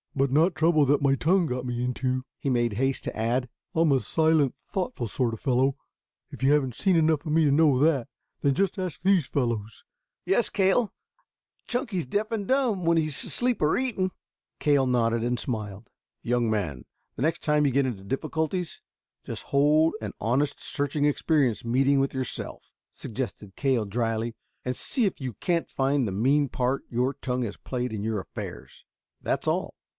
[0.15, 3.47] "But not trouble that my tongue got me into," he made haste to add.
[3.75, 5.77] "I'm a silent, thoughtful sort of fellow.
[6.31, 8.07] If you haven't seen enough of me to know that,
[8.41, 9.83] then just ask these fellows."
[10.25, 10.89] "Yes, Cale," cried
[11.63, 11.67] Ned.
[11.67, 14.11] "Chunky's deaf and dumb when he's asleep or eating."
[14.59, 15.91] Cale nodded and smiled.
[16.23, 16.83] "Young man,
[17.15, 18.81] the next time you get into difficulties,
[19.23, 25.21] just hold an honest, searching experience meeting with yourself," suggested Cale dryly, "and see if
[25.21, 28.83] you can't find the mean part your tongue has played in your affairs.
[29.21, 29.75] That's all."